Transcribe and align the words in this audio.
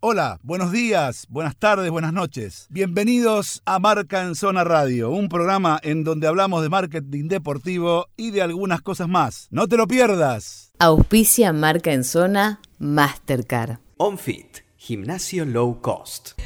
Hola, 0.00 0.38
buenos 0.44 0.70
días, 0.70 1.26
buenas 1.28 1.56
tardes, 1.56 1.90
buenas 1.90 2.12
noches. 2.12 2.68
Bienvenidos 2.70 3.62
a 3.64 3.80
Marca 3.80 4.22
en 4.22 4.36
Zona 4.36 4.62
Radio, 4.62 5.10
un 5.10 5.28
programa 5.28 5.80
en 5.82 6.04
donde 6.04 6.28
hablamos 6.28 6.62
de 6.62 6.68
marketing 6.68 7.26
deportivo 7.26 8.06
y 8.16 8.30
de 8.30 8.42
algunas 8.42 8.80
cosas 8.80 9.08
más. 9.08 9.48
No 9.50 9.66
te 9.66 9.76
lo 9.76 9.88
pierdas. 9.88 10.70
Auspicia 10.78 11.52
Marca 11.52 11.92
en 11.92 12.04
Zona 12.04 12.60
Mastercard. 12.78 13.78
OnFit, 13.96 14.58
gimnasio 14.76 15.44
low 15.44 15.80
cost. 15.80 16.38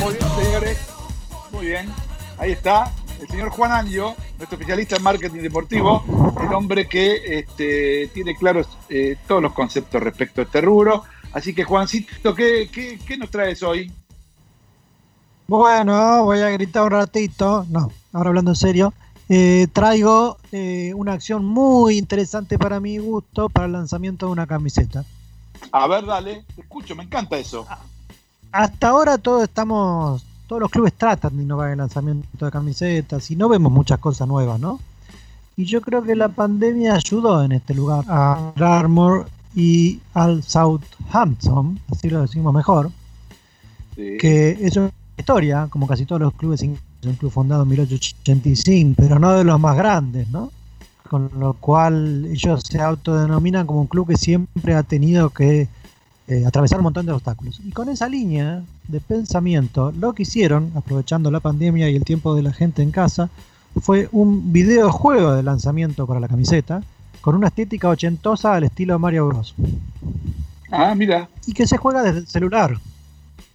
Muy 0.00 0.14
bien, 0.14 0.30
señores. 0.42 0.78
Muy 1.52 1.66
bien. 1.66 1.88
Ahí 2.38 2.52
está 2.52 2.90
el 3.22 3.28
señor 3.28 3.50
Juan 3.50 3.70
Anjo, 3.70 4.16
nuestro 4.42 4.58
especialista 4.58 4.96
en 4.96 5.02
marketing 5.04 5.40
deportivo, 5.40 6.02
el 6.40 6.52
hombre 6.52 6.88
que 6.88 7.38
este, 7.38 8.08
tiene 8.12 8.34
claros 8.34 8.66
eh, 8.88 9.16
todos 9.28 9.40
los 9.40 9.52
conceptos 9.52 10.02
respecto 10.02 10.40
a 10.40 10.44
este 10.44 10.60
rubro. 10.60 11.04
Así 11.32 11.54
que, 11.54 11.62
Juancito, 11.62 12.34
¿qué, 12.34 12.68
qué, 12.72 12.98
qué 13.06 13.16
nos 13.16 13.30
traes 13.30 13.62
hoy? 13.62 13.92
Bueno, 15.46 16.24
voy 16.24 16.40
a 16.40 16.50
gritar 16.50 16.82
un 16.82 16.90
ratito. 16.90 17.64
No, 17.70 17.92
ahora 18.12 18.30
hablando 18.30 18.50
en 18.50 18.56
serio. 18.56 18.92
Eh, 19.28 19.68
traigo 19.72 20.38
eh, 20.50 20.92
una 20.96 21.12
acción 21.12 21.44
muy 21.44 21.96
interesante 21.96 22.58
para 22.58 22.80
mi 22.80 22.98
gusto 22.98 23.48
para 23.48 23.66
el 23.66 23.72
lanzamiento 23.72 24.26
de 24.26 24.32
una 24.32 24.48
camiseta. 24.48 25.04
A 25.70 25.86
ver, 25.86 26.04
dale, 26.04 26.44
te 26.56 26.62
escucho, 26.62 26.96
me 26.96 27.04
encanta 27.04 27.38
eso. 27.38 27.64
Hasta 28.50 28.88
ahora 28.88 29.18
todos 29.18 29.44
estamos, 29.44 30.26
todos 30.52 30.60
los 30.60 30.70
clubes 30.70 30.92
tratan 30.92 31.34
de 31.34 31.44
innovar 31.44 31.70
el 31.70 31.78
lanzamiento 31.78 32.44
de 32.44 32.50
camisetas 32.50 33.30
y 33.30 33.36
no 33.36 33.48
vemos 33.48 33.72
muchas 33.72 33.98
cosas 33.98 34.28
nuevas, 34.28 34.60
¿no? 34.60 34.78
Y 35.56 35.64
yo 35.64 35.80
creo 35.80 36.02
que 36.02 36.14
la 36.14 36.28
pandemia 36.28 36.94
ayudó 36.94 37.42
en 37.42 37.52
este 37.52 37.72
lugar 37.72 38.04
a 38.06 38.52
Armour 38.60 39.24
y 39.54 40.00
al 40.12 40.42
Southampton, 40.42 41.80
así 41.90 42.10
lo 42.10 42.20
decimos 42.20 42.52
mejor, 42.52 42.90
Sí. 43.96 44.18
que 44.20 44.58
es 44.60 44.76
una 44.76 44.90
historia, 45.16 45.68
como 45.70 45.86
casi 45.86 46.04
todos 46.04 46.20
los 46.20 46.34
clubes 46.34 46.62
ingleses, 46.62 46.84
un 47.06 47.14
club 47.14 47.32
fundado 47.32 47.62
en 47.62 47.70
1885, 47.70 48.94
pero 48.98 49.18
no 49.18 49.32
de 49.32 49.44
los 49.44 49.58
más 49.58 49.74
grandes, 49.74 50.28
¿no? 50.28 50.50
Con 51.08 51.30
lo 51.38 51.54
cual 51.54 52.26
ellos 52.26 52.62
se 52.68 52.78
autodenominan 52.78 53.66
como 53.66 53.80
un 53.80 53.86
club 53.86 54.08
que 54.08 54.18
siempre 54.18 54.74
ha 54.74 54.82
tenido 54.82 55.30
que 55.30 55.68
eh, 56.28 56.44
atravesar 56.46 56.78
un 56.78 56.84
montón 56.84 57.06
de 57.06 57.12
obstáculos. 57.12 57.60
Y 57.64 57.70
con 57.72 57.88
esa 57.88 58.08
línea 58.08 58.62
de 58.88 59.00
pensamiento, 59.00 59.92
lo 59.98 60.12
que 60.12 60.22
hicieron, 60.22 60.70
aprovechando 60.74 61.30
la 61.30 61.40
pandemia 61.40 61.88
y 61.90 61.96
el 61.96 62.04
tiempo 62.04 62.34
de 62.34 62.42
la 62.42 62.52
gente 62.52 62.82
en 62.82 62.90
casa, 62.90 63.28
fue 63.80 64.08
un 64.12 64.52
videojuego 64.52 65.32
de 65.32 65.42
lanzamiento 65.42 66.06
para 66.06 66.20
la 66.20 66.28
camiseta, 66.28 66.82
con 67.20 67.34
una 67.34 67.48
estética 67.48 67.88
ochentosa 67.88 68.54
al 68.54 68.64
estilo 68.64 68.98
Mario 68.98 69.28
Bros. 69.28 69.54
Ah, 70.70 70.94
mira. 70.94 71.28
y 71.46 71.52
que 71.52 71.66
se 71.66 71.76
juega 71.76 72.02
desde 72.02 72.20
el 72.20 72.26
celular. 72.26 72.78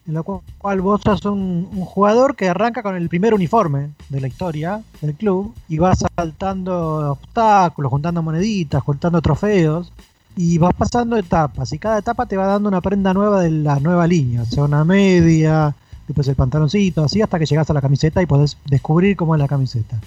En 0.08 0.14
la 0.14 0.24
cu- 0.24 0.42
cual 0.58 0.80
vos 0.82 1.02
sos 1.04 1.26
un, 1.26 1.68
un 1.72 1.84
jugador 1.86 2.36
que 2.36 2.48
arranca 2.48 2.82
con 2.82 2.96
el 2.96 3.10
primer 3.10 3.34
uniforme 3.34 3.90
de 4.08 4.22
la 4.22 4.28
historia 4.28 4.82
del 5.02 5.16
club 5.16 5.54
y 5.68 5.80
vas 5.80 6.04
saltando 6.16 7.12
obstáculos, 7.12 7.90
juntando 7.90 8.24
moneditas, 8.24 8.82
juntando 8.84 9.22
trofeos 9.22 9.92
y 10.38 10.58
vas 10.60 10.74
pasando 10.76 11.18
etapas 11.18 11.74
y 11.74 11.80
cada 11.80 11.98
etapa 11.98 12.28
te 12.28 12.38
va 12.38 12.46
dando 12.46 12.70
una 12.70 12.80
prenda 12.80 13.14
nueva 13.14 13.42
de 13.42 13.50
la 13.50 13.80
nueva 13.80 14.06
línea, 14.06 14.44
o 14.44 14.46
sea, 14.46 14.64
una 14.64 14.84
media, 14.86 15.76
después 16.08 16.28
el 16.28 16.36
pantaloncito, 16.36 17.04
así 17.04 17.22
hasta 17.22 17.40
que 17.40 17.48
llegas 17.48 17.70
a 17.70 17.74
la 17.74 17.82
camiseta 17.82 18.22
y 18.22 18.28
podés 18.28 18.56
descubrir 18.66 19.18
cómo 19.18 19.36
es 19.36 19.40
la 19.40 19.48
camiseta. 19.48 20.00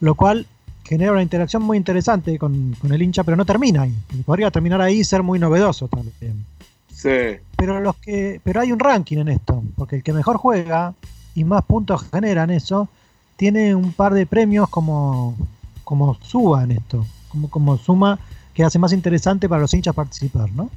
Lo 0.00 0.16
cual 0.16 0.46
genera 0.84 1.12
una 1.12 1.22
interacción 1.22 1.62
muy 1.62 1.76
interesante 1.76 2.38
con, 2.38 2.74
con 2.80 2.92
el 2.92 3.00
hincha, 3.00 3.24
pero 3.24 3.36
no 3.36 3.44
termina 3.44 3.82
ahí. 3.82 3.94
Podría 4.24 4.50
terminar 4.50 4.80
ahí 4.80 5.00
y 5.00 5.04
ser 5.04 5.22
muy 5.22 5.38
novedoso 5.38 5.88
también. 5.88 6.44
Sí. 6.92 7.38
Pero 7.56 7.80
los 7.80 7.96
que, 7.96 8.40
pero 8.42 8.60
hay 8.60 8.72
un 8.72 8.80
ranking 8.80 9.18
en 9.18 9.28
esto, 9.28 9.62
porque 9.76 9.96
el 9.96 10.02
que 10.02 10.12
mejor 10.12 10.36
juega 10.38 10.92
y 11.34 11.44
más 11.44 11.64
puntos 11.64 12.04
genera 12.12 12.44
en 12.44 12.50
eso, 12.50 12.88
tiene 13.36 13.74
un 13.74 13.92
par 13.92 14.12
de 14.12 14.26
premios 14.26 14.68
como, 14.68 15.36
como 15.84 16.14
suba 16.16 16.64
en 16.64 16.72
esto, 16.72 17.06
como, 17.28 17.48
como 17.48 17.76
suma 17.78 18.18
que 18.56 18.64
hace 18.64 18.78
más 18.78 18.94
interesante 18.94 19.50
para 19.50 19.60
los 19.60 19.74
hinchas 19.74 19.94
participar, 19.94 20.50
¿no? 20.52 20.70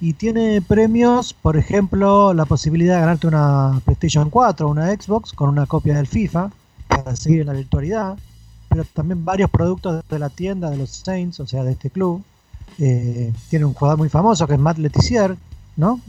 Y 0.00 0.14
tiene 0.14 0.62
premios, 0.62 1.34
por 1.34 1.58
ejemplo, 1.58 2.32
la 2.32 2.46
posibilidad 2.46 2.94
de 2.94 3.00
ganarte 3.00 3.26
una 3.26 3.82
PlayStation 3.84 4.30
4 4.30 4.66
o 4.66 4.70
una 4.70 4.88
Xbox 4.88 5.34
con 5.34 5.50
una 5.50 5.66
copia 5.66 5.94
del 5.94 6.06
FIFA 6.06 6.50
para 6.88 7.14
seguir 7.14 7.42
en 7.42 7.48
la 7.48 7.52
virtualidad, 7.52 8.16
pero 8.70 8.84
también 8.94 9.26
varios 9.26 9.50
productos 9.50 10.02
de 10.08 10.18
la 10.18 10.30
tienda 10.30 10.70
de 10.70 10.78
los 10.78 10.88
Saints, 10.88 11.38
o 11.40 11.46
sea, 11.46 11.64
de 11.64 11.72
este 11.72 11.90
club. 11.90 12.22
Eh, 12.78 13.30
tiene 13.50 13.66
un 13.66 13.74
jugador 13.74 13.98
muy 13.98 14.08
famoso 14.08 14.46
que 14.46 14.54
es 14.54 14.58
Matt 14.58 14.78
Letizier, 14.78 15.36
¿no? 15.76 16.00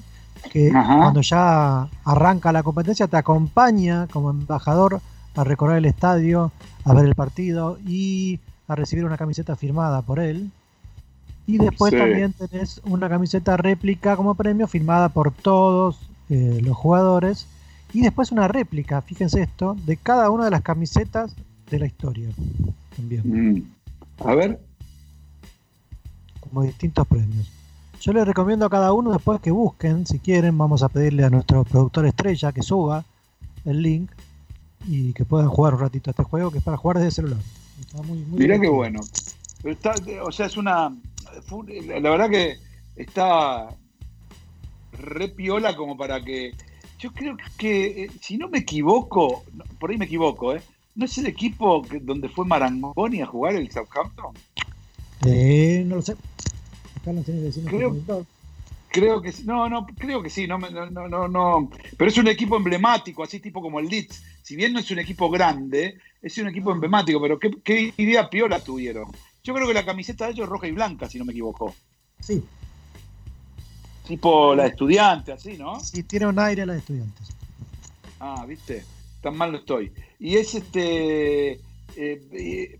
Que 0.51 0.71
Ajá. 0.73 0.99
cuando 0.99 1.19
ya 1.19 1.89
arranca 2.05 2.53
la 2.53 2.63
competencia 2.63 3.07
te 3.07 3.17
acompaña 3.17 4.07
como 4.07 4.29
embajador 4.29 5.01
a 5.35 5.43
recorrer 5.43 5.79
el 5.79 5.85
estadio, 5.85 6.53
a 6.85 6.93
ver 6.93 7.05
el 7.05 7.15
partido 7.15 7.77
y 7.85 8.39
a 8.69 8.75
recibir 8.75 9.03
una 9.03 9.17
camiseta 9.17 9.57
firmada 9.57 10.01
por 10.01 10.19
él. 10.19 10.49
Y 11.47 11.57
después 11.57 11.91
Sí. 11.91 11.97
también 11.97 12.33
tenés 12.33 12.81
una 12.85 13.07
camiseta 13.09 13.55
réplica 13.57 14.15
como 14.17 14.35
premio 14.35 14.67
firmada 14.67 15.09
por 15.09 15.31
todos 15.31 15.97
eh, 16.29 16.59
los 16.61 16.75
jugadores. 16.75 17.47
Y 17.93 18.01
después 18.01 18.31
una 18.33 18.49
réplica, 18.49 19.01
fíjense 19.01 19.41
esto, 19.41 19.75
de 19.85 19.95
cada 19.95 20.29
una 20.29 20.43
de 20.45 20.51
las 20.51 20.61
camisetas 20.61 21.33
de 21.71 21.79
la 21.79 21.85
historia. 21.85 22.29
También 22.95 23.23
Mm. 23.55 23.63
A 24.27 24.35
ver. 24.35 24.59
como 26.41 26.63
distintos 26.63 27.05
premios. 27.07 27.49
Yo 28.01 28.13
les 28.13 28.25
recomiendo 28.25 28.65
a 28.65 28.69
cada 28.69 28.93
uno 28.93 29.11
después 29.11 29.41
que 29.41 29.51
busquen, 29.51 30.05
si 30.05 30.19
quieren, 30.19 30.57
vamos 30.57 30.81
a 30.83 30.89
pedirle 30.89 31.23
a 31.25 31.29
nuestro 31.29 31.63
productor 31.65 32.05
estrella 32.05 32.51
que 32.51 32.61
suba 32.61 33.03
el 33.65 33.81
link 33.81 34.09
y 34.87 35.11
que 35.13 35.25
puedan 35.25 35.49
jugar 35.49 35.73
un 35.73 35.81
ratito 35.81 36.09
a 36.09 36.11
este 36.11 36.23
juego 36.23 36.51
que 36.51 36.59
es 36.59 36.63
para 36.63 36.77
jugar 36.77 36.97
desde 36.99 37.11
celular. 37.11 37.39
Está 37.81 38.01
muy, 38.03 38.19
muy 38.19 38.39
Mirá 38.39 38.59
qué 38.59 38.69
bueno. 38.69 38.99
Está, 39.63 39.93
o 40.23 40.31
sea, 40.31 40.45
es 40.45 40.55
una. 40.57 40.93
La 42.01 42.09
verdad 42.11 42.29
que 42.29 42.57
está 42.95 43.69
re 44.93 45.29
piola 45.29 45.75
como 45.75 45.97
para 45.97 46.21
que. 46.23 46.53
Yo 46.99 47.11
creo 47.13 47.37
que, 47.57 48.03
eh, 48.05 48.11
si 48.21 48.37
no 48.37 48.49
me 48.49 48.59
equivoco, 48.59 49.43
no, 49.53 49.63
por 49.79 49.91
ahí 49.91 49.97
me 49.97 50.05
equivoco, 50.05 50.55
¿eh? 50.55 50.61
¿No 50.95 51.05
es 51.05 51.15
el 51.19 51.27
equipo 51.27 51.83
que- 51.83 51.99
donde 51.99 52.27
fue 52.27 52.43
Marangoni 52.45 53.21
a 53.21 53.27
jugar 53.27 53.55
el 53.55 53.69
Southampton? 53.71 54.33
Eh, 55.25 55.83
no 55.85 55.97
lo 55.97 56.01
sé. 56.01 56.13
Acá 56.99 57.13
nuestro 57.13 57.35
Creo-. 57.65 58.25
Creo 58.89 59.21
que 59.21 59.31
sí. 59.31 59.43
No, 59.45 59.69
no, 59.69 59.85
creo 59.97 60.23
que 60.23 60.29
sí. 60.29 60.47
No, 60.47 60.57
no, 60.57 60.89
no, 60.89 61.07
no, 61.07 61.27
no. 61.27 61.69
Pero 61.97 62.09
es 62.09 62.17
un 62.17 62.27
equipo 62.27 62.57
emblemático, 62.57 63.21
así 63.21 63.39
tipo 63.39 63.61
como 63.61 63.79
el 63.79 63.87
Leeds. 63.87 64.23
Si 64.41 64.55
bien 64.55 64.73
no 64.73 64.79
es 64.79 64.89
un 64.89 64.99
equipo 64.99 65.29
grande, 65.29 65.99
es 66.21 66.37
un 66.39 66.47
equipo 66.47 66.71
emblemático. 66.71 67.21
Pero 67.21 67.37
qué, 67.37 67.51
qué 67.63 67.93
idea 67.97 68.27
piola 68.29 68.59
tuvieron. 68.59 69.05
Yo 69.47 69.53
creo 69.53 69.65
que 69.65 69.73
la 69.73 69.85
camiseta 69.85 70.25
de 70.25 70.31
ellos 70.31 70.43
es 70.43 70.49
roja 70.49 70.67
y 70.67 70.73
blanca, 70.73 71.07
si 71.07 71.17
no 71.17 71.23
me 71.23 71.31
equivoco. 71.31 71.73
Sí, 72.19 72.43
Tipo 74.05 74.53
la 74.53 74.63
de 74.63 74.69
estudiante, 74.69 75.31
así, 75.31 75.57
¿no? 75.57 75.79
sí, 75.79 76.03
tiene 76.03 76.27
un 76.27 76.37
aire 76.37 76.63
a 76.63 76.65
los 76.65 76.75
estudiantes. 76.75 77.29
Ah, 78.19 78.45
viste, 78.45 78.83
tan 79.21 79.37
mal 79.37 79.53
no 79.53 79.59
estoy. 79.59 79.93
Y 80.19 80.35
es 80.35 80.53
este. 80.53 81.51
eh, 81.53 81.59
eh, 81.95 82.79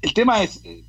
el 0.00 0.14
tema 0.14 0.44
es. 0.44 0.60
eh, 0.64 0.84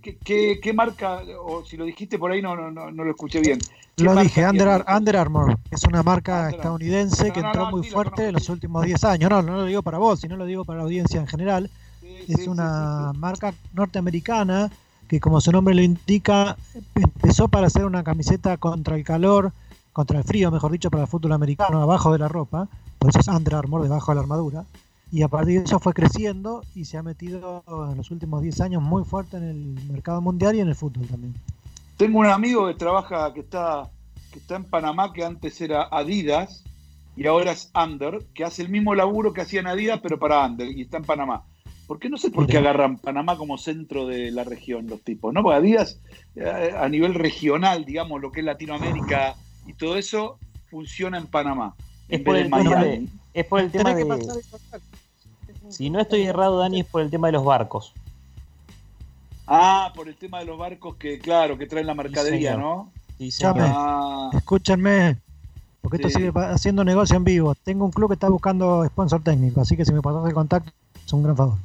¿qué, 0.00 0.16
qué, 0.18 0.60
qué 0.62 0.72
marca? 0.72 1.22
O 1.40 1.64
si 1.64 1.76
lo 1.76 1.84
dijiste 1.84 2.16
por 2.16 2.30
ahí, 2.30 2.40
no, 2.40 2.54
no, 2.54 2.70
no, 2.70 2.92
no 2.92 3.02
lo 3.02 3.10
escuché 3.10 3.40
bien. 3.40 3.58
¿Qué 3.96 4.04
Lo 4.04 4.14
dije, 4.14 4.46
Under, 4.46 4.84
Under 4.88 5.16
Armour, 5.16 5.58
es 5.72 5.82
una 5.82 6.04
marca 6.04 6.42
Under 6.42 6.54
estadounidense 6.54 7.32
que 7.32 7.40
entró 7.40 7.64
no, 7.64 7.70
muy 7.72 7.90
fuerte 7.90 8.28
en 8.28 8.34
los 8.34 8.48
últimos 8.48 8.86
10 8.86 9.02
años. 9.04 9.28
No, 9.28 9.42
no 9.42 9.56
lo 9.56 9.64
digo 9.64 9.82
para 9.82 9.98
vos, 9.98 10.20
sino 10.20 10.36
lo 10.36 10.46
digo 10.46 10.64
para 10.64 10.78
la 10.78 10.84
audiencia 10.84 11.20
en 11.20 11.26
general. 11.26 11.68
Es 12.28 12.46
una 12.46 13.12
marca 13.14 13.54
norteamericana 13.72 14.70
que, 15.08 15.20
como 15.20 15.40
su 15.40 15.52
nombre 15.52 15.74
lo 15.74 15.82
indica, 15.82 16.56
empezó 16.94 17.48
para 17.48 17.66
hacer 17.66 17.84
una 17.84 18.02
camiseta 18.02 18.56
contra 18.56 18.96
el 18.96 19.04
calor, 19.04 19.52
contra 19.92 20.18
el 20.18 20.24
frío, 20.24 20.50
mejor 20.50 20.72
dicho, 20.72 20.90
para 20.90 21.04
el 21.04 21.08
fútbol 21.08 21.32
americano, 21.32 21.82
abajo 21.82 22.12
de 22.12 22.18
la 22.18 22.28
ropa. 22.28 22.68
Por 22.98 23.10
eso 23.10 23.20
es 23.20 23.28
Under 23.28 23.56
Armour, 23.56 23.82
debajo 23.82 24.12
de 24.12 24.16
la 24.16 24.20
armadura. 24.22 24.64
Y 25.10 25.22
a 25.22 25.28
partir 25.28 25.58
de 25.58 25.66
eso 25.66 25.78
fue 25.78 25.92
creciendo 25.92 26.62
y 26.74 26.86
se 26.86 26.96
ha 26.96 27.02
metido 27.02 27.62
en 27.90 27.98
los 27.98 28.10
últimos 28.10 28.40
10 28.42 28.62
años 28.62 28.82
muy 28.82 29.04
fuerte 29.04 29.36
en 29.36 29.42
el 29.42 29.56
mercado 29.90 30.22
mundial 30.22 30.56
y 30.56 30.60
en 30.60 30.68
el 30.68 30.74
fútbol 30.74 31.06
también. 31.06 31.34
Tengo 31.98 32.20
un 32.20 32.26
amigo 32.26 32.66
que 32.66 32.74
trabaja, 32.74 33.34
que 33.34 33.40
está, 33.40 33.90
que 34.32 34.38
está 34.38 34.56
en 34.56 34.64
Panamá, 34.64 35.12
que 35.12 35.22
antes 35.22 35.60
era 35.60 35.82
Adidas 35.90 36.64
y 37.14 37.26
ahora 37.26 37.52
es 37.52 37.70
Under, 37.74 38.24
que 38.32 38.44
hace 38.44 38.62
el 38.62 38.70
mismo 38.70 38.94
laburo 38.94 39.34
que 39.34 39.42
hacían 39.42 39.66
Adidas, 39.66 40.00
pero 40.02 40.18
para 40.18 40.46
Under, 40.46 40.66
y 40.66 40.80
está 40.80 40.96
en 40.96 41.04
Panamá. 41.04 41.42
Porque 41.92 42.08
no 42.08 42.16
sé 42.16 42.30
por 42.30 42.46
qué 42.46 42.56
agarran 42.56 42.96
Panamá 42.96 43.36
como 43.36 43.58
centro 43.58 44.06
de 44.06 44.30
la 44.30 44.44
región 44.44 44.88
los 44.88 45.02
tipos, 45.02 45.34
¿no? 45.34 45.42
Porque 45.42 45.58
Adidas, 45.58 46.00
eh, 46.36 46.72
a 46.74 46.88
nivel 46.88 47.12
regional, 47.12 47.84
digamos, 47.84 48.18
lo 48.18 48.32
que 48.32 48.40
es 48.40 48.46
Latinoamérica 48.46 49.34
y 49.66 49.74
todo 49.74 49.98
eso, 49.98 50.38
funciona 50.70 51.18
en 51.18 51.26
Panamá. 51.26 51.74
Es 52.08 52.20
en 52.20 52.24
por 52.24 52.34
el 52.36 52.44
de 52.44 52.48
tema 52.48 52.64
Miami. 52.64 52.86
de- 52.86 53.08
Es 53.34 53.44
por 53.44 53.60
el 53.60 53.70
tema 53.70 53.92
de. 53.94 54.06
pasar 54.06 54.36
el 54.38 54.42
contacto. 54.50 54.86
Si 55.68 55.90
no 55.90 56.00
estoy 56.00 56.22
errado, 56.22 56.60
Dani, 56.60 56.80
es 56.80 56.86
por 56.86 57.02
el 57.02 57.10
tema 57.10 57.26
de 57.28 57.32
los 57.34 57.44
barcos. 57.44 57.92
Ah, 59.46 59.92
por 59.94 60.08
el 60.08 60.16
tema 60.16 60.38
de 60.38 60.46
los 60.46 60.56
barcos 60.56 60.96
que, 60.96 61.18
claro, 61.18 61.58
que 61.58 61.66
traen 61.66 61.86
la 61.88 61.94
mercadería. 61.94 62.56
¿no? 62.56 62.90
Sí. 63.18 63.44
Ah, 63.44 64.30
Escúchenme, 64.32 65.18
porque 65.82 65.98
esto 65.98 66.08
sigue 66.08 66.32
haciendo 66.36 66.84
negocio 66.84 67.16
en 67.18 67.24
vivo. 67.24 67.54
Tengo 67.54 67.84
un 67.84 67.90
club 67.90 68.08
que 68.08 68.14
está 68.14 68.30
buscando 68.30 68.82
sponsor 68.86 69.22
técnico, 69.22 69.60
así 69.60 69.76
que 69.76 69.84
si 69.84 69.92
me 69.92 70.00
pasas 70.00 70.26
el 70.26 70.32
contacto, 70.32 70.72
es 71.04 71.12
un 71.12 71.22
gran 71.22 71.36
favor. 71.36 71.58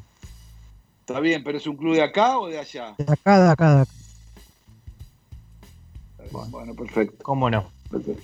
Está 1.07 1.21
bien, 1.21 1.41
pero 1.41 1.57
¿es 1.57 1.65
un 1.65 1.77
club 1.77 1.95
de 1.95 2.01
acá 2.01 2.37
o 2.37 2.47
de 2.49 2.59
allá? 2.59 2.93
De 2.97 3.05
acá, 3.13 3.39
de 3.41 3.49
acá, 3.49 3.75
de 3.75 3.81
acá. 3.83 3.91
Bueno, 6.49 6.75
perfecto. 6.75 7.23
¿Cómo 7.23 7.49
no? 7.49 7.71
perfecto. 7.89 8.21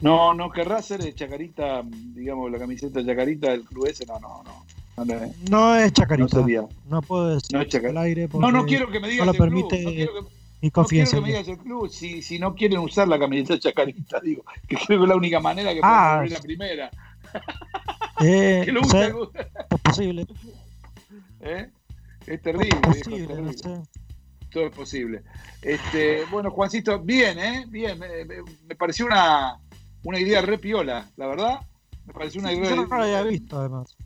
No, 0.00 0.34
no 0.34 0.50
querrá 0.50 0.82
ser 0.82 1.00
de 1.02 1.14
Chacarita, 1.14 1.82
digamos, 1.84 2.50
la 2.50 2.58
camiseta 2.58 2.98
de 3.00 3.06
Chacarita 3.06 3.50
del 3.50 3.62
club 3.64 3.86
ese, 3.86 4.04
no, 4.06 4.18
no, 4.18 4.42
no. 4.42 4.66
No, 4.96 5.04
no, 5.04 5.34
No 5.50 5.76
es 5.76 5.84
no 5.86 5.90
chacarita. 5.92 6.36
No, 6.38 6.42
sería. 6.42 6.62
puedo 7.06 7.28
decir 7.28 7.56
No 7.56 7.62
es 7.62 7.68
Chacarita. 7.68 8.00
al 8.00 8.06
aire 8.06 8.28
No, 8.32 8.50
no 8.50 8.66
quiero 8.66 8.90
que 8.90 8.98
me 8.98 9.08
digas 9.08 9.26
no 9.26 9.32
lo 9.32 9.44
el 9.44 9.50
club, 9.50 9.62
no 9.62 9.68
quiero 9.68 10.12
que- 10.12 10.20
No 10.74 10.84
quiero 10.84 11.10
que 11.10 11.20
me 11.20 11.28
digas 11.28 11.48
el 11.48 11.58
club 11.58 11.88
si, 11.88 12.22
si 12.22 12.38
no 12.40 12.54
quieren 12.56 12.78
usar 12.80 13.06
la 13.06 13.18
camiseta 13.20 13.54
de 13.54 13.60
Chacarita, 13.60 14.18
digo, 14.20 14.44
que 14.66 14.76
creo 14.76 14.98
que 14.98 15.04
es 15.04 15.08
la 15.08 15.16
única 15.16 15.38
manera 15.38 15.72
que 15.72 15.80
Ah, 15.84 16.16
pueden 16.18 16.32
la 16.34 16.40
primera. 16.40 16.90
Eh, 18.20 18.62
Que 18.64 18.72
lo 18.72 18.80
usen, 18.80 19.14
es 19.70 19.80
posible. 19.80 20.26
¿eh? 21.40 21.70
Es 22.26 22.42
terrible, 22.42 22.66
Es 22.66 22.82
viejo, 22.82 22.90
es 22.90 22.98
posible, 23.04 23.26
no 23.42 23.52
terrible. 23.52 23.58
sé. 23.58 23.82
Todo 24.50 24.66
es 24.66 24.72
posible. 24.72 25.22
Este, 25.62 26.24
bueno, 26.30 26.50
Juancito, 26.50 26.98
bien, 27.00 27.38
¿eh? 27.38 27.64
Bien, 27.68 27.98
me, 27.98 28.24
me- 28.24 28.42
me 28.66 28.74
pareció 28.76 29.06
una, 29.06 29.58
una 30.04 30.18
idea 30.18 30.40
re 30.42 30.58
piola, 30.58 31.10
la 31.16 31.26
verdad. 31.26 31.60
Me 32.06 32.12
pareció 32.12 32.40
una 32.40 32.52
idea. 32.52 32.70
Yo 32.70 32.76
no 32.76 32.86
lo 32.86 33.02
había 33.02 33.22
visto, 33.22 33.58
además. 33.58 33.96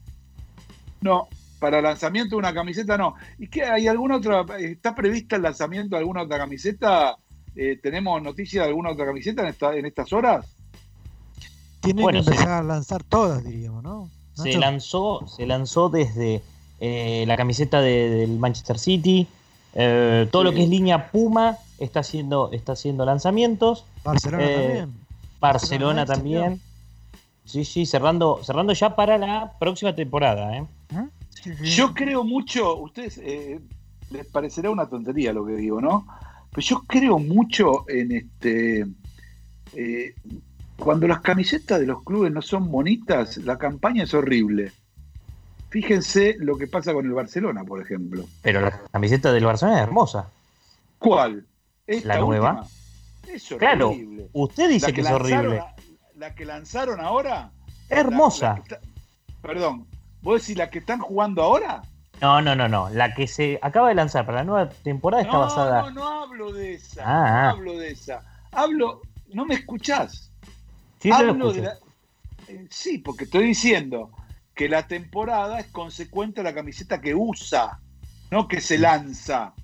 No, 1.03 1.29
para 1.59 1.81
lanzamiento 1.83 2.37
de 2.37 2.39
una 2.41 2.53
camiseta 2.55 2.97
no. 2.97 3.15
¿Y 3.39 3.49
qué 3.49 3.65
hay 3.65 3.87
alguna 3.87 4.17
otra? 4.17 4.45
¿Está 4.59 4.95
prevista 4.95 5.37
el 5.37 5.43
lanzamiento 5.43 5.97
de 5.97 6.01
alguna 6.01 6.23
otra 6.23 6.39
camiseta? 6.39 7.17
Eh, 7.55 7.79
¿Tenemos 7.83 8.23
noticia 8.23 8.63
de 8.63 8.69
alguna 8.69 8.91
otra 8.91 9.07
camiseta 9.07 9.43
en, 9.43 9.49
esta, 9.49 9.75
en 9.77 9.87
estas 9.87 10.13
horas? 10.13 10.47
Tienen 11.81 12.03
Bueno, 12.03 12.19
que 12.21 12.25
sí. 12.25 12.31
empezar 12.31 12.53
a 12.53 12.63
lanzar 12.63 13.03
todas, 13.05 13.45
diríamos, 13.45 13.83
¿no? 13.83 14.11
Se 14.35 14.55
lanzó, 14.57 15.27
se 15.27 15.47
lanzó 15.47 15.89
desde 15.91 16.43
eh, 16.81 17.25
la 17.27 17.37
camiseta 17.37 17.81
de- 17.81 18.09
del 18.11 18.39
Manchester 18.39 18.79
City, 18.79 19.27
eh, 19.75 20.27
todo 20.31 20.45
lo 20.45 20.53
que 20.53 20.63
es 20.65 20.69
línea 20.69 21.11
Puma 21.11 21.59
está 21.79 22.01
haciendo, 22.01 22.51
está 22.53 22.73
haciendo 22.73 23.05
lanzamientos, 23.05 23.85
Barcelona 24.05 24.45
eh, 24.45 24.55
también. 24.55 24.95
Barcelona 25.41 26.05
Barcelona, 26.05 26.07
también. 26.07 26.61
Sí, 27.45 27.65
sí, 27.65 27.87
cerrando, 27.87 28.41
cerrando 28.45 28.73
ya 28.73 28.95
para 28.95 29.19
la 29.19 29.53
próxima 29.59 29.95
temporada, 29.95 30.57
¿eh? 30.57 30.65
Sí, 31.31 31.55
sí. 31.55 31.65
Yo 31.71 31.95
creo 31.95 32.23
mucho, 32.23 32.77
ustedes 32.77 33.19
eh, 33.19 33.59
les 34.11 34.27
parecerá 34.27 34.71
una 34.71 34.89
tontería 34.89 35.33
lo 35.33 35.47
que 35.47 35.55
digo, 35.55 35.81
¿no? 35.81 36.07
Pero 36.53 36.67
yo 36.67 36.81
creo 36.87 37.19
mucho 37.19 37.89
en 37.89 38.13
este. 38.13 38.87
eh, 39.75 40.15
cuando 40.77 41.07
las 41.07 41.21
camisetas 41.21 41.81
de 41.81 41.87
los 41.87 42.03
clubes 42.05 42.33
no 42.33 42.43
son 42.43 42.71
bonitas, 42.71 43.37
la 43.39 43.57
campaña 43.59 44.05
es 44.05 44.15
horrible. 44.15 44.73
Fíjense 45.71 46.37
lo 46.39 46.57
que 46.59 46.67
pasa 46.67 46.93
con 46.93 47.07
el 47.07 47.13
Barcelona, 47.13 47.65
por 47.65 47.81
ejemplo. 47.81 48.25
Pero 48.43 48.61
la 48.61 48.73
camiseta 48.91 49.33
del 49.33 49.45
Barcelona 49.45 49.79
es 49.79 49.83
hermosa. 49.85 50.29
¿Cuál? 50.99 51.47
¿Esta 51.87 52.09
La 52.09 52.19
nueva. 52.21 52.51
última? 52.51 53.35
Es 53.35 53.49
Claro, 53.59 53.91
horrible. 53.91 54.29
Usted 54.33 54.69
dice 54.69 54.93
que, 54.93 55.01
es 55.03 55.11
horrible. 55.11 55.63
La, 56.17 56.35
que 56.35 56.45
lanzaron 56.45 57.01
ahora. 57.01 57.51
Es 57.89 57.99
hermosa. 57.99 58.47
la- 58.47 58.55
la 58.55 58.61
está- 58.63 58.81
perdón, 59.43 59.87
¿vos 60.23 60.41
decís 60.43 60.57
la 60.57 60.69
que 60.71 60.81
están 60.81 60.99
jugando 60.99 61.43
ahora? 61.43 61.83
No, 62.21 62.43
no, 62.43 62.55
no, 62.55 62.69
no. 62.69 62.91
La 62.91 63.15
que 63.15 63.27
se 63.29 63.59
acaba 63.63 63.89
de 63.89 63.95
lanzar 63.95 64.27
para 64.27 64.39
la 64.39 64.45
nueva 64.45 64.69
temporada 64.69 65.23
está 65.23 65.35
no, 65.35 65.41
basada. 65.41 65.83
no, 65.83 65.91
no 65.93 66.23
hablo 66.23 66.53
de 66.53 66.75
esa. 66.75 67.03
Ah, 67.05 67.07
no 67.07 67.37
ah. 67.37 67.51
hablo 67.51 67.79
de 67.79 67.91
esa. 67.93 68.23
Hablo, 68.53 69.03
no 69.33 69.47
me 69.47 69.55
escuchás. 69.55 70.31
Sí, 70.99 71.09
yo 71.11 71.23
lo 71.23 71.31
hablo 71.31 71.53
de 71.53 71.63
la- 71.63 71.79
eh, 72.49 72.67
sí, 72.71 72.99
porque 72.99 73.25
estoy 73.25 73.45
diciendo 73.45 74.11
que 74.61 74.69
la 74.69 74.87
temporada 74.87 75.59
es 75.59 75.69
consecuente 75.69 76.43
a 76.43 76.45
la 76.45 76.53
camiseta 76.53 77.01
que 77.01 77.15
usa, 77.15 77.81
no 78.31 78.47
que 78.47 78.61
se 78.61 78.77
lanza. 78.77 79.55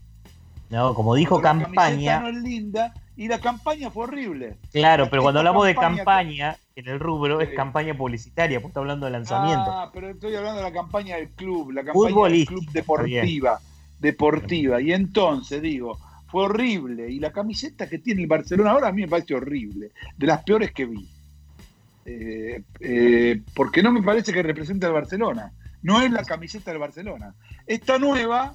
No, 0.70 0.94
como 0.94 1.14
dijo 1.14 1.34
Porque 1.34 1.44
La 1.48 1.50
camiseta 1.50 1.75
campaña. 1.82 2.20
no 2.20 2.28
es 2.28 2.37
linda 2.37 2.94
y 3.14 3.28
la 3.28 3.38
campaña 3.38 3.90
fue 3.90 4.04
horrible. 4.04 4.56
Claro, 4.72 5.08
pero 5.10 5.20
cuando 5.20 5.40
hablamos 5.40 5.66
de 5.66 5.75
campaña- 5.75 5.96
campaña, 5.98 6.56
en 6.76 6.88
el 6.88 6.98
rubro 6.98 7.43
es 7.43 7.50
campaña 7.54 7.94
publicitaria, 7.94 8.58
pues 8.58 8.70
está 8.70 8.81
hablando 8.81 9.04
de 9.04 9.12
lanzamiento. 9.12 9.70
Ah, 9.70 9.90
pero 9.93 10.08
estoy 10.08 10.34
hablando 10.34 10.62
de 10.62 10.70
la 10.70 10.72
campaña 10.72 11.16
del 11.16 11.28
club, 11.28 11.72
la 11.72 11.84
campaña 11.84 12.28
del 12.31 12.46
club 12.46 12.70
deportiva, 12.72 13.60
deportiva. 13.99 14.81
Y 14.81 14.92
entonces 14.94 15.60
digo, 15.60 15.99
fue 16.28 16.44
horrible. 16.44 17.10
Y 17.10 17.20
la 17.20 17.32
camiseta 17.32 17.87
que 17.87 17.99
tiene 17.99 18.22
el 18.22 18.28
Barcelona 18.28 18.70
ahora 18.70 18.88
a 18.88 18.92
mí 18.92 19.02
me 19.02 19.08
parece 19.08 19.34
horrible, 19.34 19.90
de 20.16 20.26
las 20.26 20.42
peores 20.42 20.72
que 20.72 20.87
vi. 20.87 21.06
Eh, 22.08 22.62
eh, 22.79 23.43
porque 23.53 23.82
no 23.82 23.91
me 23.91 24.00
parece 24.00 24.32
que 24.32 24.43
represente 24.43 24.87
al 24.87 24.93
Barcelona. 24.93 25.53
No 25.82 26.00
es 26.00 26.11
la 26.11 26.23
camiseta 26.23 26.70
del 26.70 26.79
Barcelona. 26.81 27.35
Esta 27.67 27.99
nueva, 27.99 28.55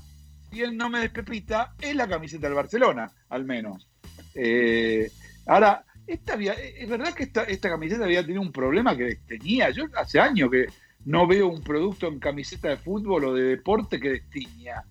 si 0.50 0.62
él 0.62 0.78
no 0.78 0.90
me 0.90 1.00
despepita, 1.00 1.74
es 1.80 1.94
la 1.96 2.08
camiseta 2.08 2.48
del 2.48 2.56
Barcelona, 2.56 3.12
al 3.30 3.44
menos. 3.44 3.90
Eh, 4.34 5.12
ahora, 5.46 5.84
esta 6.08 6.36
es 6.36 6.90
verdad 6.90 7.14
que 7.14 7.24
esta, 7.24 7.44
esta 7.44 7.70
camiseta 7.70 8.06
había 8.06 8.22
tenido 8.22 8.42
un 8.42 8.54
problema 8.54 8.96
que 8.96 9.18
tenía. 9.28 9.70
Yo 9.70 9.86
hace 9.96 10.20
años 10.20 10.50
que 10.50 10.68
no 11.06 11.28
veo 11.28 11.48
un 11.48 11.62
producto 11.62 12.08
en 12.08 12.20
camiseta 12.20 12.70
de 12.70 12.78
fútbol 12.78 13.26
o 13.26 13.34
de 13.34 13.44
deporte 13.44 14.00
que 14.00 14.10
destiña. 14.10 14.84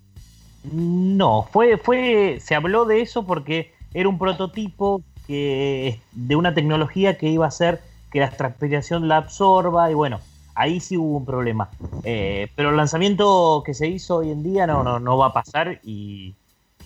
No, 0.65 1.49
fue, 1.51 1.79
fue, 1.79 2.39
se 2.41 2.55
habló 2.55 2.85
de 2.85 3.01
eso 3.01 3.27
porque 3.27 3.73
era 3.95 4.09
un 4.09 4.19
prototipo 4.19 5.03
que 5.27 5.99
de 6.13 6.37
una 6.37 6.53
tecnología 6.53 7.17
que 7.17 7.29
iba 7.29 7.47
a 7.47 7.49
hacer 7.49 7.81
que 8.11 8.21
la 8.21 8.31
transpiración 8.31 9.09
la 9.09 9.19
absorba 9.19 9.91
y 9.91 9.95
bueno, 9.95 10.21
ahí 10.55 10.81
sí 10.81 10.97
hubo 10.97 11.19
un 11.19 11.25
problema. 11.25 11.71
Eh, 12.03 12.49
pero 12.55 12.71
el 12.71 12.77
lanzamiento 12.77 13.62
que 13.65 13.75
se 13.75 13.89
hizo 13.89 14.17
hoy 14.17 14.31
en 14.31 14.43
día 14.43 14.67
no, 14.67 14.83
no, 14.83 14.99
no 14.99 15.19
va 15.19 15.27
a 15.27 15.33
pasar 15.33 15.81
y, 15.85 16.35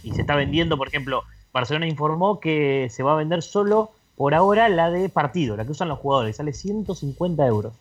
se 0.02 0.20
está 0.20 0.36
vendiendo, 0.36 0.76
por 0.76 0.88
ejemplo, 0.88 1.24
Barcelona 1.52 1.86
informó 1.86 2.38
que 2.38 2.88
se 2.90 3.02
va 3.02 3.12
a 3.12 3.16
vender 3.16 3.42
solo 3.42 3.90
por 4.16 4.34
ahora 4.34 4.68
la 4.68 4.90
de 4.90 5.08
partido, 5.08 5.56
la 5.56 5.64
que 5.64 5.72
usan 5.72 5.88
los 5.88 5.98
jugadores, 5.98 6.36
sale 6.36 6.52
150 6.52 7.46
euros. 7.46 7.72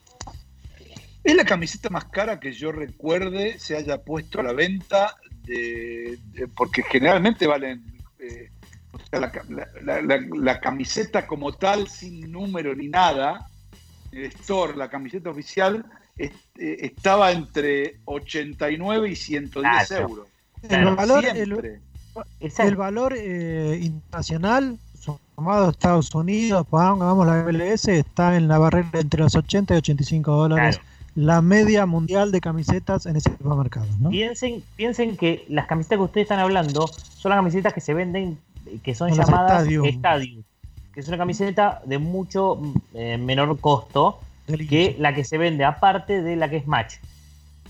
Es 1.24 1.36
la 1.36 1.46
camiseta 1.46 1.89
más 1.89 2.06
cara 2.06 2.39
que 2.39 2.54
yo 2.54 2.72
recuerde 2.72 3.60
se 3.60 3.75
haya 3.75 4.01
puesto 4.01 4.39
a 4.39 4.44
la 4.44 4.54
venta, 4.54 5.16
de, 5.46 6.18
porque 6.56 6.84
generalmente 6.84 7.46
valen. 7.46 7.84
eh, 8.20 8.50
la, 9.20 9.32
la- 9.84 10.01
la- 10.01 10.20
la- 10.36 10.60
camiseta 10.60 11.25
como 11.27 11.53
tal, 11.53 11.88
sin 11.88 12.32
número 12.32 12.75
ni 12.75 12.88
nada, 12.88 13.48
el 14.12 14.24
store, 14.25 14.75
la 14.75 14.89
camiseta 14.89 15.29
oficial, 15.29 15.86
est- 16.17 16.34
eh, 16.60 16.77
estaba 16.82 17.32
entre 17.32 17.98
89 18.05 19.10
y 19.10 19.15
110 19.15 19.88
Claro. 19.88 20.08
euros. 20.10 20.27
Claro, 20.67 20.89
el 20.89 20.96
valor, 20.96 21.25
el, 22.39 22.75
valor 22.75 23.13
eh, 23.17 23.79
internacional 23.82 24.77
sumado 25.36 25.67
a 25.67 25.72
Estados 25.72 26.13
Unidos, 26.15 26.65
pongamos 26.70 27.25
la 27.25 27.43
MLS, 27.43 27.88
está 27.89 28.38
en 28.38 28.48
la 28.48 28.58
barrera 28.60 28.89
entre 28.93 29.22
los 29.22 29.36
80 29.36 29.74
y 29.74 29.77
85 29.77 30.32
dólares. 30.32 30.77
Claro. 30.77 30.93
La 31.15 31.41
media 31.43 31.86
mundial 31.86 32.32
de 32.32 32.41
camisetas 32.41 33.05
en 33.05 33.15
ese 33.17 33.29
supermercado, 33.38 33.86
¿no? 34.00 34.10
Piensen, 34.10 34.63
piensen 34.75 35.15
que 35.15 35.46
las 35.48 35.67
camisetas 35.67 35.98
que 36.00 36.03
ustedes 36.03 36.25
están 36.25 36.39
hablando 36.39 36.88
son 36.88 37.29
las 37.29 37.38
camisetas 37.38 37.72
que 37.74 37.82
se 37.82 37.93
venden, 37.93 38.39
que 38.84 38.96
son 38.96 39.12
llamadas 39.13 39.62
Stadium. 39.63 39.86
Stadium, 39.88 40.43
que 40.93 41.00
es 41.00 41.08
una 41.08 41.17
camiseta 41.17 41.82
de 41.86 41.98
mucho 41.98 42.60
eh, 42.93 43.17
menor 43.17 43.60
costo 43.60 44.20
que 44.70 44.96
la 45.00 45.13
que 45.15 45.24
se 45.24 45.38
vende 45.38 45.63
aparte 45.65 46.22
de 46.22 46.36
la 46.36 46.50
que 46.50 46.58
es 46.58 46.67
Match. 46.67 46.96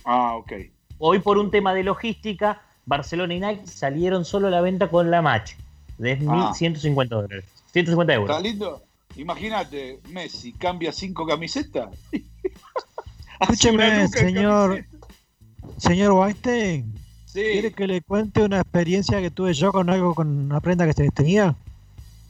Ah, 0.06 0.36
ok. 0.36 0.54
Hoy 1.00 1.20
por 1.20 1.38
un 1.38 1.52
tema 1.52 1.74
de 1.74 1.84
logística, 1.84 2.62
Barcelona 2.86 3.34
y 3.34 3.40
Nike 3.40 3.68
salieron 3.68 4.26
solo 4.26 4.48
a 4.48 4.52
la 4.52 4.62
venta 4.62 4.88
con 4.90 5.10
la 5.12 5.22
Match, 5.22 5.54
de 5.98 6.14
Ah. 6.28 6.52
1.150 6.54 7.08
dólares, 7.10 7.46
150 7.72 8.14
euros. 8.14 8.30
¿Está 8.30 8.42
lindo? 8.42 8.84
Imagínate, 9.16 10.00
Messi 10.10 10.54
cambia 10.54 10.92
cinco 10.92 11.26
camisetas. 11.28 11.90
Escúcheme, 13.40 14.08
señor, 14.08 14.70
camiseta. 14.86 15.08
señor 15.78 16.12
Weinstein, 16.14 16.94
Sí. 17.34 17.42
¿quiere 17.54 17.72
que 17.74 17.88
le 17.88 18.02
cuente 18.02 18.44
una 18.44 18.60
experiencia 18.60 19.20
que 19.20 19.32
tuve 19.32 19.54
yo 19.54 19.72
con 19.72 19.90
algo, 19.90 20.14
con 20.14 20.28
una 20.28 20.60
prenda 20.62 20.86
que 20.86 20.94
se 20.94 21.10
tenía? 21.10 21.56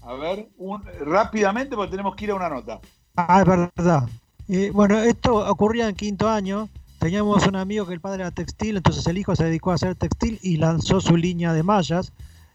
A 0.01 0.13
ver, 0.13 0.47
un- 0.57 0.81
rápidamente 1.05 1.75
porque 1.75 1.91
tenemos 1.91 2.15
que 2.15 2.25
ir 2.25 2.31
a 2.31 2.35
una 2.35 2.49
nota. 2.49 2.79
Ah, 3.15 3.41
es 3.41 3.45
verdad. 3.47 4.07
Eh, 4.49 4.71
bueno, 4.73 4.97
esto 4.99 5.35
ocurría 5.49 5.87
en 5.89 5.95
quinto 5.95 6.29
año. 6.29 6.69
Teníamos 6.99 7.45
un 7.47 7.55
amigo 7.57 7.85
que 7.85 7.93
el 7.93 7.99
padre 7.99 8.21
era 8.21 8.31
textil, 8.31 8.77
entonces 8.77 9.05
el 9.07 9.17
hijo 9.17 9.35
se 9.35 9.43
dedicó 9.43 9.71
a 9.71 9.75
hacer 9.75 9.95
textil 9.95 10.39
y 10.41 10.57
lanzó 10.57 11.01
su 11.01 11.17
línea 11.17 11.51
de 11.53 11.63
mallas. 11.63 12.13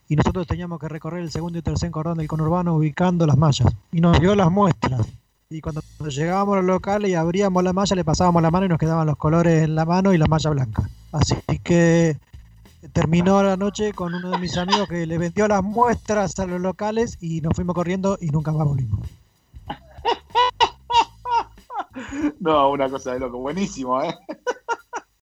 Y 0.09 0.17
nosotros 0.17 0.47
teníamos 0.47 0.81
que 0.81 0.89
recorrer 0.89 1.23
el 1.23 1.31
segundo 1.31 1.59
y 1.59 1.63
tercer 1.63 1.91
cordón 1.91 2.17
del 2.17 2.29
conurbano 2.29 2.75
ubicando 2.75 3.27
las 3.27 3.37
mallas. 3.37 3.75
Y 3.93 4.01
nos 4.01 4.19
dio 4.21 4.35
las 4.35 4.51
muestras. 4.51 5.07
Y 5.51 5.61
cuando 5.61 5.83
llegábamos 6.09 6.55
a 6.55 6.57
los 6.59 6.67
locales 6.67 7.11
y 7.11 7.15
abríamos 7.15 7.63
la 7.63 7.75
malla, 7.75 7.95
le 7.97 8.05
pasábamos 8.05 8.41
la 8.43 8.51
mano 8.51 8.65
y 8.67 8.69
nos 8.71 8.79
quedaban 8.79 9.07
los 9.07 9.17
colores 9.19 9.65
en 9.65 9.75
la 9.75 9.85
mano 9.85 10.15
y 10.15 10.19
la 10.19 10.27
malla 10.27 10.51
blanca. 10.51 10.89
Así 11.13 11.35
que 11.63 12.17
terminó 12.93 13.43
la 13.43 13.57
noche 13.57 13.93
con 13.93 14.15
uno 14.15 14.31
de 14.31 14.39
mis 14.39 14.57
amigos 14.57 14.89
que 14.89 15.07
le 15.07 15.19
vendió 15.19 15.49
las 15.49 15.63
muestras 15.63 16.39
a 16.39 16.47
los 16.47 16.61
locales 16.61 17.17
y 17.21 17.41
nos 17.41 17.55
fuimos 17.55 17.75
corriendo 17.75 18.19
y 18.21 18.31
nunca 18.31 18.53
más 18.53 18.67
volvimos. 18.67 19.01
No, 22.39 22.71
una 22.71 22.89
cosa 22.89 23.13
de 23.13 23.19
loco, 23.19 23.39
buenísimo, 23.39 24.01
¿eh? 24.01 24.15